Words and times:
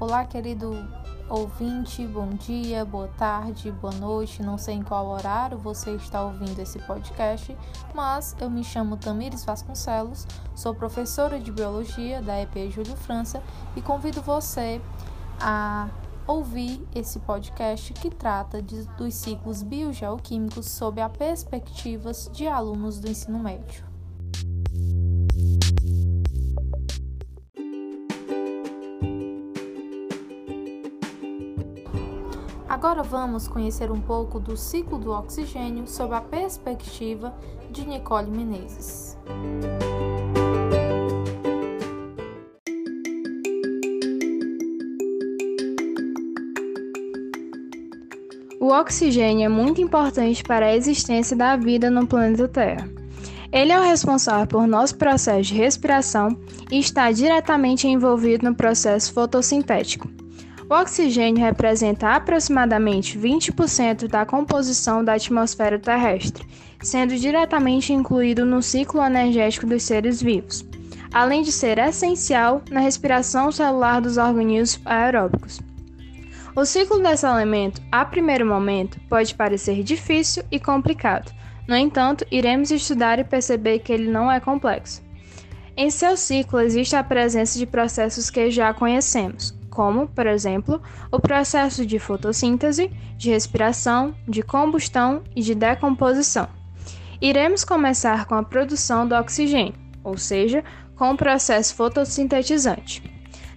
Olá, 0.00 0.24
querido 0.24 0.88
ouvinte, 1.28 2.06
bom 2.06 2.28
dia, 2.28 2.84
boa 2.84 3.08
tarde, 3.18 3.72
boa 3.72 3.92
noite. 3.92 4.44
Não 4.44 4.56
sei 4.56 4.76
em 4.76 4.82
qual 4.82 5.08
horário 5.08 5.58
você 5.58 5.90
está 5.96 6.24
ouvindo 6.24 6.56
esse 6.60 6.78
podcast, 6.78 7.56
mas 7.92 8.36
eu 8.40 8.48
me 8.48 8.62
chamo 8.62 8.96
Tamires 8.96 9.44
Vasconcelos, 9.44 10.24
sou 10.54 10.72
professora 10.72 11.40
de 11.40 11.50
biologia 11.50 12.22
da 12.22 12.40
EP 12.40 12.70
Júlio 12.70 12.94
França 12.94 13.42
e 13.74 13.82
convido 13.82 14.22
você 14.22 14.80
a 15.40 15.88
ouvir 16.28 16.80
esse 16.94 17.18
podcast 17.18 17.92
que 17.92 18.08
trata 18.08 18.62
de, 18.62 18.84
dos 18.96 19.12
ciclos 19.14 19.64
biogeoquímicos 19.64 20.66
sob 20.66 21.00
a 21.00 21.08
perspectivas 21.08 22.30
de 22.32 22.46
alunos 22.46 23.00
do 23.00 23.10
ensino 23.10 23.40
médio. 23.40 23.82
Agora 32.78 33.02
vamos 33.02 33.48
conhecer 33.48 33.90
um 33.90 34.00
pouco 34.00 34.38
do 34.38 34.56
ciclo 34.56 35.00
do 35.00 35.10
oxigênio 35.10 35.84
sob 35.88 36.14
a 36.14 36.20
perspectiva 36.20 37.34
de 37.72 37.84
Nicole 37.84 38.30
Menezes. 38.30 39.18
O 48.60 48.68
oxigênio 48.68 49.46
é 49.46 49.48
muito 49.48 49.80
importante 49.80 50.44
para 50.44 50.66
a 50.66 50.76
existência 50.76 51.36
da 51.36 51.56
vida 51.56 51.90
no 51.90 52.06
planeta 52.06 52.46
Terra. 52.46 52.88
Ele 53.50 53.72
é 53.72 53.80
o 53.80 53.82
responsável 53.82 54.46
por 54.46 54.68
nosso 54.68 54.96
processo 54.96 55.48
de 55.48 55.54
respiração 55.54 56.28
e 56.70 56.78
está 56.78 57.10
diretamente 57.10 57.88
envolvido 57.88 58.48
no 58.48 58.54
processo 58.54 59.12
fotossintético. 59.12 60.17
O 60.70 60.74
oxigênio 60.74 61.42
representa 61.42 62.14
aproximadamente 62.14 63.18
20% 63.18 64.06
da 64.06 64.26
composição 64.26 65.02
da 65.02 65.14
atmosfera 65.14 65.78
terrestre, 65.78 66.46
sendo 66.82 67.16
diretamente 67.16 67.90
incluído 67.94 68.44
no 68.44 68.60
ciclo 68.60 69.02
energético 69.02 69.66
dos 69.66 69.82
seres 69.82 70.20
vivos, 70.20 70.66
além 71.10 71.40
de 71.40 71.50
ser 71.50 71.78
essencial 71.78 72.60
na 72.70 72.80
respiração 72.80 73.50
celular 73.50 74.02
dos 74.02 74.18
organismos 74.18 74.78
aeróbicos. 74.84 75.58
O 76.54 76.66
ciclo 76.66 77.02
desse 77.02 77.24
elemento, 77.24 77.80
a 77.90 78.04
primeiro 78.04 78.44
momento, 78.44 79.00
pode 79.08 79.34
parecer 79.34 79.82
difícil 79.82 80.42
e 80.50 80.60
complicado. 80.60 81.32
No 81.66 81.76
entanto, 81.76 82.26
iremos 82.30 82.70
estudar 82.70 83.18
e 83.18 83.24
perceber 83.24 83.78
que 83.78 83.92
ele 83.92 84.10
não 84.10 84.30
é 84.30 84.38
complexo. 84.38 85.02
Em 85.74 85.90
seu 85.90 86.14
ciclo 86.14 86.60
existe 86.60 86.94
a 86.94 87.02
presença 87.02 87.58
de 87.58 87.64
processos 87.64 88.28
que 88.28 88.50
já 88.50 88.74
conhecemos, 88.74 89.56
como, 89.78 90.08
por 90.08 90.26
exemplo, 90.26 90.82
o 91.08 91.20
processo 91.20 91.86
de 91.86 92.00
fotossíntese, 92.00 92.90
de 93.16 93.30
respiração, 93.30 94.12
de 94.26 94.42
combustão 94.42 95.22
e 95.36 95.40
de 95.40 95.54
decomposição. 95.54 96.48
Iremos 97.22 97.62
começar 97.62 98.26
com 98.26 98.34
a 98.34 98.42
produção 98.42 99.06
do 99.06 99.14
oxigênio, 99.14 99.74
ou 100.02 100.18
seja, 100.18 100.64
com 100.96 101.12
o 101.12 101.16
processo 101.16 101.76
fotossintetizante. 101.76 103.04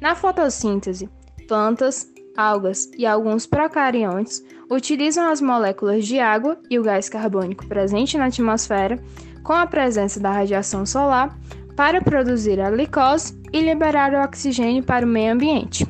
Na 0.00 0.14
fotossíntese, 0.14 1.10
plantas, 1.46 2.10
algas 2.34 2.90
e 2.96 3.04
alguns 3.04 3.44
procariontes 3.44 4.42
utilizam 4.70 5.30
as 5.30 5.42
moléculas 5.42 6.06
de 6.06 6.18
água 6.18 6.58
e 6.70 6.78
o 6.78 6.82
gás 6.82 7.10
carbônico 7.10 7.66
presente 7.66 8.16
na 8.16 8.24
atmosfera, 8.24 8.98
com 9.44 9.52
a 9.52 9.66
presença 9.66 10.18
da 10.18 10.30
radiação 10.30 10.86
solar, 10.86 11.38
para 11.76 12.00
produzir 12.00 12.58
a 12.58 12.70
glicose 12.70 13.38
e 13.52 13.60
liberar 13.60 14.14
o 14.14 14.24
oxigênio 14.24 14.82
para 14.82 15.04
o 15.04 15.08
meio 15.08 15.34
ambiente. 15.34 15.86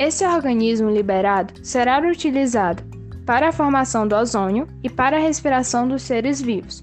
Esse 0.00 0.26
organismo 0.26 0.88
liberado 0.88 1.52
será 1.62 1.98
utilizado 2.00 2.82
para 3.26 3.50
a 3.50 3.52
formação 3.52 4.08
do 4.08 4.16
ozônio 4.16 4.66
e 4.82 4.88
para 4.88 5.18
a 5.18 5.20
respiração 5.20 5.86
dos 5.86 6.00
seres 6.00 6.40
vivos. 6.40 6.80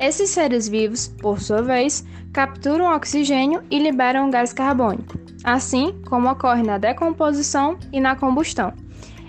Esses 0.00 0.30
seres 0.30 0.68
vivos, 0.68 1.06
por 1.06 1.40
sua 1.40 1.62
vez, 1.62 2.04
capturam 2.32 2.92
oxigênio 2.92 3.62
e 3.70 3.78
liberam 3.78 4.32
gás 4.32 4.52
carbônico, 4.52 5.16
assim 5.44 5.94
como 6.08 6.28
ocorre 6.28 6.64
na 6.64 6.76
decomposição 6.76 7.78
e 7.92 8.00
na 8.00 8.16
combustão. 8.16 8.72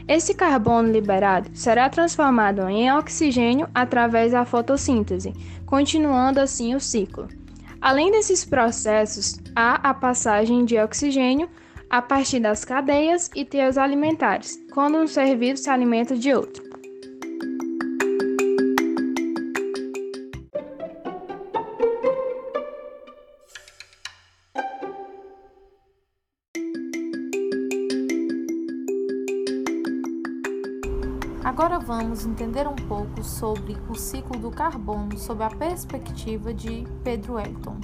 Esse 0.07 0.33
carbono 0.33 0.91
liberado 0.91 1.51
será 1.53 1.87
transformado 1.89 2.67
em 2.67 2.91
oxigênio 2.91 3.67
através 3.71 4.31
da 4.31 4.45
fotossíntese, 4.45 5.31
continuando 5.67 6.39
assim 6.39 6.73
o 6.73 6.79
ciclo. 6.79 7.27
Além 7.79 8.09
desses 8.09 8.43
processos, 8.43 9.39
há 9.55 9.75
a 9.87 9.93
passagem 9.93 10.65
de 10.65 10.79
oxigênio 10.79 11.47
a 11.93 12.01
partir 12.01 12.39
das 12.39 12.65
cadeias 12.65 13.29
e 13.35 13.45
teias 13.45 13.77
alimentares, 13.77 14.59
quando 14.73 14.97
um 14.97 15.05
ser 15.05 15.37
vivo 15.37 15.57
se 15.57 15.69
alimenta 15.69 16.15
de 16.15 16.33
outro. 16.33 16.63
Agora 31.43 31.77
vamos 31.77 32.25
entender 32.25 32.67
um 32.67 32.75
pouco 32.75 33.23
sobre 33.23 33.77
o 33.87 33.93
ciclo 33.93 34.39
do 34.39 34.49
carbono 34.49 35.15
sob 35.15 35.43
a 35.43 35.49
perspectiva 35.49 36.51
de 36.51 36.85
Pedro 37.03 37.37
Elton. 37.37 37.79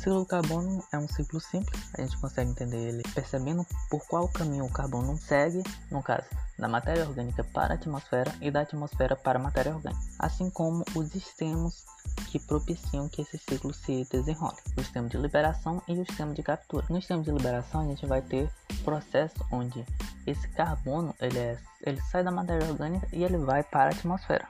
Ciclo 0.00 0.20
do 0.20 0.26
carbono 0.26 0.82
é 0.92 0.98
um 0.98 1.06
ciclo 1.06 1.38
simples, 1.40 1.90
a 1.94 2.00
gente 2.00 2.18
consegue 2.18 2.50
entender 2.50 2.88
ele 2.88 3.02
percebendo 3.14 3.66
por 3.90 4.00
qual 4.06 4.26
caminho 4.28 4.64
o 4.64 4.72
carbono 4.72 5.16
segue, 5.18 5.62
no 5.90 6.02
caso, 6.02 6.26
da 6.58 6.66
matéria 6.66 7.06
orgânica 7.06 7.44
para 7.44 7.74
a 7.74 7.76
atmosfera 7.76 8.34
e 8.40 8.50
da 8.50 8.62
atmosfera 8.62 9.14
para 9.14 9.38
a 9.38 9.42
matéria 9.42 9.74
orgânica, 9.74 10.00
assim 10.18 10.48
como 10.48 10.84
os 10.94 11.14
extremos 11.14 11.84
que 12.30 12.38
propiciam 12.38 13.08
que 13.10 13.20
esse 13.20 13.36
ciclo 13.36 13.74
se 13.74 14.06
desenrole, 14.10 14.56
o 14.74 14.82
sistema 14.82 15.06
de 15.06 15.18
liberação 15.18 15.82
e 15.86 16.00
o 16.00 16.06
sistema 16.06 16.32
de 16.32 16.42
captura. 16.42 16.86
No 16.88 16.96
sistema 16.96 17.22
de 17.22 17.30
liberação 17.30 17.82
a 17.82 17.84
gente 17.84 18.06
vai 18.06 18.22
ter 18.22 18.50
processo 18.82 19.34
onde 19.52 19.84
esse 20.26 20.48
carbono 20.48 21.14
ele, 21.20 21.38
é, 21.38 21.58
ele 21.82 22.00
sai 22.02 22.24
da 22.24 22.30
matéria 22.30 22.66
orgânica 22.68 23.06
e 23.12 23.22
ele 23.22 23.36
vai 23.36 23.62
para 23.62 23.90
a 23.90 23.92
atmosfera. 23.92 24.48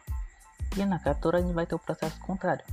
E 0.76 0.84
na 0.84 1.00
captura 1.00 1.38
a 1.38 1.40
gente 1.40 1.52
vai 1.52 1.66
ter 1.66 1.74
o 1.74 1.78
processo 1.80 2.20
contrário, 2.20 2.64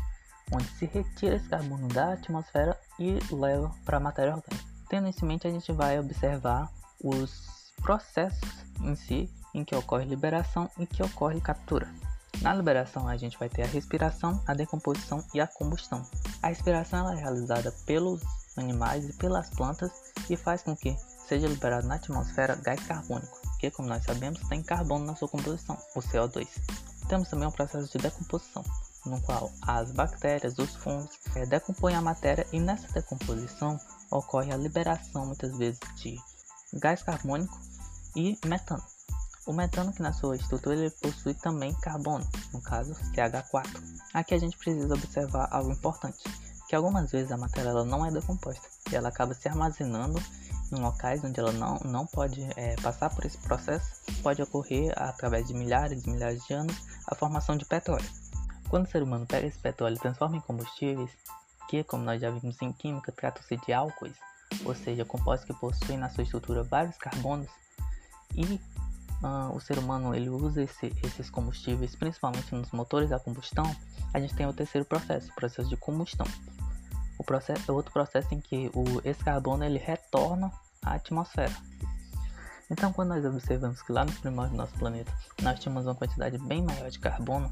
onde 0.51 0.67
se 0.77 0.85
retira 0.85 1.35
esse 1.35 1.47
carbono 1.47 1.87
da 1.89 2.13
atmosfera 2.13 2.77
e 2.99 3.19
leva 3.33 3.71
para 3.85 3.97
a 3.97 3.99
matéria 3.99 4.35
orgânica. 4.35 4.65
Tendo 4.89 5.09
isso 5.09 5.23
em 5.23 5.27
mente, 5.27 5.47
a 5.47 5.51
gente 5.51 5.71
vai 5.71 5.99
observar 5.99 6.71
os 7.03 7.73
processos 7.81 8.49
em 8.81 8.95
si 8.95 9.29
em 9.53 9.63
que 9.63 9.75
ocorre 9.75 10.05
liberação 10.05 10.69
e 10.77 10.85
que 10.85 11.03
ocorre 11.03 11.41
captura. 11.41 11.87
Na 12.41 12.53
liberação, 12.53 13.07
a 13.07 13.17
gente 13.17 13.37
vai 13.37 13.49
ter 13.49 13.63
a 13.63 13.67
respiração, 13.67 14.41
a 14.45 14.53
decomposição 14.53 15.23
e 15.33 15.41
a 15.41 15.47
combustão. 15.47 16.05
A 16.41 16.49
respiração 16.49 17.11
é 17.11 17.15
realizada 17.15 17.71
pelos 17.85 18.21
animais 18.55 19.09
e 19.09 19.13
pelas 19.13 19.49
plantas 19.49 19.91
e 20.29 20.37
faz 20.37 20.61
com 20.61 20.75
que 20.75 20.95
seja 21.27 21.47
liberado 21.47 21.87
na 21.87 21.95
atmosfera 21.95 22.55
gás 22.55 22.79
carbônico, 22.85 23.41
que, 23.59 23.71
como 23.71 23.89
nós 23.89 24.03
sabemos, 24.03 24.39
tem 24.47 24.61
carbono 24.61 25.05
na 25.05 25.15
sua 25.15 25.27
composição, 25.27 25.77
o 25.95 25.99
CO2. 25.99 26.47
Temos 27.09 27.27
também 27.29 27.47
um 27.47 27.51
processo 27.51 27.91
de 27.91 27.97
decomposição, 27.97 28.63
no 29.07 29.21
qual 29.21 29.51
as 29.61 29.91
bactérias, 29.91 30.57
os 30.57 30.75
fungos 30.75 31.09
é, 31.35 31.45
decompõem 31.45 31.95
a 31.95 32.01
matéria 32.01 32.45
e 32.51 32.59
nessa 32.59 32.87
decomposição 32.91 33.79
ocorre 34.11 34.51
a 34.51 34.57
liberação 34.57 35.25
muitas 35.25 35.57
vezes 35.57 35.79
de 35.95 36.17
gás 36.73 37.01
carbônico 37.01 37.57
e 38.15 38.37
metano. 38.45 38.83
O 39.45 39.53
metano 39.53 39.93
que 39.93 40.01
na 40.01 40.11
sua 40.11 40.35
estrutura 40.35 40.75
ele 40.75 40.89
possui 40.89 41.33
também 41.33 41.73
carbono, 41.75 42.27
no 42.53 42.61
caso 42.61 42.93
CH4. 43.15 43.81
Aqui 44.13 44.33
a 44.33 44.37
gente 44.37 44.57
precisa 44.57 44.93
observar 44.93 45.47
algo 45.51 45.71
importante, 45.71 46.23
que 46.67 46.75
algumas 46.75 47.11
vezes 47.11 47.31
a 47.31 47.37
matéria 47.37 47.69
ela 47.69 47.85
não 47.85 48.05
é 48.05 48.11
decomposta 48.11 48.67
e 48.91 48.95
ela 48.95 49.07
acaba 49.07 49.33
se 49.33 49.47
armazenando 49.47 50.21
em 50.71 50.75
locais 50.75 51.23
onde 51.23 51.39
ela 51.39 51.53
não, 51.53 51.79
não 51.85 52.05
pode 52.05 52.43
é, 52.57 52.75
passar 52.81 53.09
por 53.09 53.25
esse 53.25 53.37
processo, 53.37 53.89
pode 54.21 54.41
ocorrer 54.41 54.91
através 54.97 55.47
de 55.47 55.53
milhares 55.53 56.03
e 56.03 56.09
milhares 56.09 56.43
de 56.45 56.53
anos 56.53 56.75
a 57.07 57.15
formação 57.15 57.55
de 57.55 57.65
petróleo. 57.65 58.09
Quando 58.69 58.85
o 58.85 58.89
ser 58.89 59.01
humano 59.01 59.25
pega 59.25 59.47
esse 59.47 59.57
petróleo 59.57 59.95
e 59.95 59.99
transforma 59.99 60.37
em 60.37 60.41
combustíveis, 60.41 61.11
que, 61.69 61.83
como 61.83 62.03
nós 62.03 62.21
já 62.21 62.29
vimos 62.29 62.61
em 62.61 62.71
química, 62.71 63.11
trata-se 63.11 63.55
de 63.57 63.73
álcoois, 63.73 64.15
ou 64.65 64.75
seja, 64.75 65.05
compostos 65.05 65.45
que 65.45 65.59
possuem 65.59 65.97
na 65.97 66.09
sua 66.09 66.23
estrutura 66.23 66.63
vários 66.63 66.97
carbonos, 66.97 67.49
e 68.35 68.59
uh, 69.23 69.55
o 69.55 69.59
ser 69.59 69.77
humano 69.79 70.13
ele 70.13 70.29
usa 70.29 70.63
esse, 70.63 70.93
esses 71.03 71.29
combustíveis 71.29 71.95
principalmente 71.95 72.53
nos 72.53 72.71
motores 72.71 73.11
a 73.11 73.19
combustão, 73.19 73.73
a 74.13 74.19
gente 74.19 74.35
tem 74.35 74.45
o 74.45 74.53
terceiro 74.53 74.85
processo, 74.85 75.31
o 75.31 75.35
processo 75.35 75.69
de 75.69 75.77
combustão. 75.77 76.27
O 77.17 77.23
processo 77.23 77.71
é 77.71 77.73
outro 77.73 77.91
processo 77.91 78.33
em 78.33 78.39
que 78.39 78.69
o, 78.73 79.01
esse 79.03 79.23
carbono 79.23 79.63
ele 79.63 79.79
retorna 79.79 80.51
à 80.83 80.95
atmosfera. 80.95 81.55
Então, 82.69 82.91
quando 82.91 83.09
nós 83.09 83.23
observamos 83.23 83.81
que 83.81 83.93
lá 83.93 84.03
no 84.03 84.11
primórdio 84.11 84.51
do 84.51 84.57
nosso 84.57 84.73
planeta 84.73 85.11
nós 85.41 85.57
tínhamos 85.59 85.85
uma 85.85 85.95
quantidade 85.95 86.37
bem 86.37 86.61
maior 86.61 86.89
de 86.89 86.99
carbono 86.99 87.51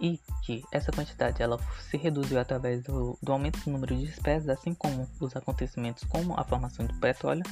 e 0.00 0.18
que 0.44 0.64
essa 0.72 0.90
quantidade 0.90 1.42
ela 1.42 1.58
se 1.90 1.96
reduziu 1.96 2.40
através 2.40 2.82
do, 2.82 3.18
do 3.22 3.32
aumento 3.32 3.60
do 3.60 3.70
número 3.70 3.94
de 3.94 4.06
espécies, 4.06 4.48
assim 4.48 4.72
como 4.72 5.08
os 5.20 5.36
acontecimentos 5.36 6.04
como 6.04 6.38
a 6.38 6.44
formação 6.44 6.86
do 6.86 6.94
petróleo, 6.94 7.42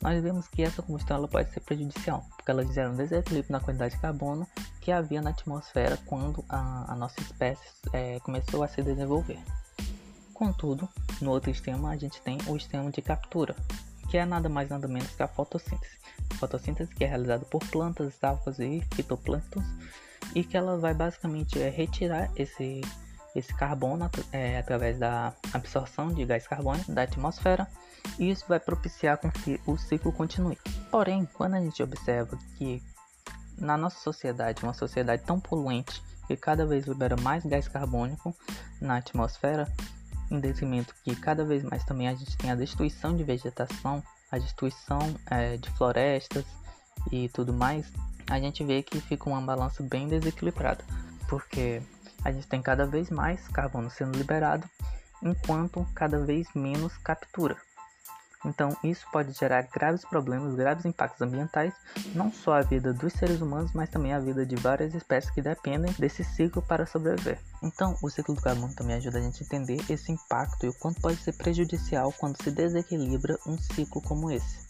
nós 0.00 0.22
vemos 0.22 0.48
que 0.48 0.62
essa 0.62 0.80
combustão 0.80 1.18
ela 1.18 1.28
pode 1.28 1.50
ser 1.50 1.60
prejudicial, 1.60 2.24
porque 2.36 2.50
ela 2.50 2.64
gera 2.64 2.90
um 2.90 2.96
desequilíbrio 2.96 3.52
na 3.52 3.60
quantidade 3.60 3.94
de 3.94 4.00
carbono 4.00 4.46
que 4.80 4.90
havia 4.90 5.20
na 5.20 5.30
atmosfera 5.30 5.98
quando 6.06 6.42
a, 6.48 6.92
a 6.92 6.96
nossa 6.96 7.20
espécie 7.20 7.68
é, 7.92 8.18
começou 8.20 8.62
a 8.62 8.68
se 8.68 8.82
desenvolver. 8.82 9.38
Contudo, 10.32 10.88
no 11.20 11.30
outro 11.30 11.50
extremo 11.50 11.86
a 11.86 11.96
gente 11.98 12.22
tem 12.22 12.38
o 12.46 12.56
extremo 12.56 12.90
de 12.90 13.02
captura, 13.02 13.54
que 14.08 14.16
é 14.16 14.24
nada 14.24 14.48
mais 14.48 14.70
nada 14.70 14.88
menos 14.88 15.14
que 15.14 15.22
a 15.22 15.28
fotossíntese. 15.28 16.00
Fotossíntese 16.36 16.94
que 16.94 17.04
é 17.04 17.06
realizada 17.06 17.44
por 17.44 17.60
plantas, 17.66 18.14
algas 18.24 18.58
e 18.58 18.80
fitoplânctons 18.94 19.66
e 20.34 20.44
que 20.44 20.56
ela 20.56 20.76
vai 20.76 20.94
basicamente 20.94 21.60
é, 21.60 21.68
retirar 21.68 22.30
esse, 22.36 22.80
esse 23.34 23.54
carbono 23.54 24.10
é, 24.32 24.58
através 24.58 24.98
da 24.98 25.34
absorção 25.52 26.08
de 26.12 26.24
gás 26.24 26.46
carbônico 26.46 26.92
da 26.92 27.02
atmosfera 27.02 27.66
e 28.18 28.30
isso 28.30 28.44
vai 28.48 28.60
propiciar 28.60 29.18
com 29.18 29.30
que 29.30 29.60
o 29.66 29.76
ciclo 29.76 30.12
continue. 30.12 30.58
Porém, 30.90 31.28
quando 31.34 31.54
a 31.54 31.60
gente 31.60 31.82
observa 31.82 32.38
que 32.56 32.82
na 33.58 33.76
nossa 33.76 33.98
sociedade, 34.00 34.62
uma 34.62 34.72
sociedade 34.72 35.22
tão 35.24 35.38
poluente 35.38 36.02
que 36.26 36.36
cada 36.36 36.64
vez 36.64 36.86
libera 36.86 37.16
mais 37.16 37.44
gás 37.44 37.68
carbônico 37.68 38.34
na 38.80 38.96
atmosfera, 38.96 39.70
em 40.30 40.38
detrimento 40.38 40.94
que 41.04 41.14
cada 41.16 41.44
vez 41.44 41.62
mais 41.62 41.84
também 41.84 42.08
a 42.08 42.14
gente 42.14 42.36
tem 42.36 42.50
a 42.50 42.54
destruição 42.54 43.16
de 43.16 43.24
vegetação, 43.24 44.02
a 44.30 44.38
destruição 44.38 45.00
é, 45.26 45.56
de 45.56 45.68
florestas 45.70 46.44
e 47.10 47.28
tudo 47.28 47.52
mais, 47.52 47.92
a 48.28 48.38
gente 48.38 48.64
vê 48.64 48.82
que 48.82 49.00
fica 49.00 49.28
uma 49.28 49.40
balança 49.40 49.82
bem 49.82 50.08
desequilibrada, 50.08 50.84
porque 51.28 51.80
a 52.24 52.32
gente 52.32 52.46
tem 52.46 52.60
cada 52.60 52.86
vez 52.86 53.10
mais 53.10 53.46
carbono 53.48 53.90
sendo 53.90 54.16
liberado, 54.16 54.68
enquanto 55.22 55.86
cada 55.94 56.18
vez 56.24 56.46
menos 56.54 56.96
captura. 56.98 57.56
Então, 58.44 58.74
isso 58.82 59.06
pode 59.12 59.32
gerar 59.32 59.62
graves 59.62 60.02
problemas, 60.02 60.54
graves 60.54 60.86
impactos 60.86 61.20
ambientais, 61.20 61.74
não 62.14 62.32
só 62.32 62.54
a 62.54 62.62
vida 62.62 62.92
dos 62.92 63.12
seres 63.12 63.42
humanos, 63.42 63.72
mas 63.74 63.90
também 63.90 64.14
a 64.14 64.18
vida 64.18 64.46
de 64.46 64.56
várias 64.56 64.94
espécies 64.94 65.30
que 65.30 65.42
dependem 65.42 65.92
desse 65.98 66.24
ciclo 66.24 66.62
para 66.62 66.86
sobreviver. 66.86 67.38
Então, 67.62 67.94
o 68.02 68.08
ciclo 68.08 68.34
do 68.34 68.40
carbono 68.40 68.74
também 68.74 68.96
ajuda 68.96 69.18
a 69.18 69.22
gente 69.22 69.42
a 69.42 69.46
entender 69.46 69.84
esse 69.90 70.10
impacto 70.10 70.64
e 70.64 70.70
o 70.70 70.74
quanto 70.74 71.02
pode 71.02 71.18
ser 71.18 71.34
prejudicial 71.34 72.12
quando 72.12 72.42
se 72.42 72.50
desequilibra 72.50 73.38
um 73.46 73.58
ciclo 73.58 74.00
como 74.00 74.30
esse. 74.30 74.69